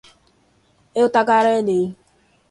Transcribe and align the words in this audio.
eu 0.95 1.07
tagarelarei 1.11 1.93